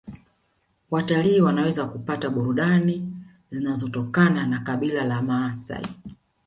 [0.91, 3.13] Watalii wanaweza kupata burudani
[3.49, 5.87] zinazotokana na kabila la maasai